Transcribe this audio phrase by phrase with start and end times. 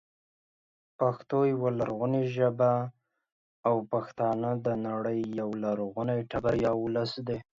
[0.99, 2.73] پښتو يوه لرغونې ژبه
[3.67, 7.37] او پښتانه د نړۍ یو لرغونی تبر یا ولس دی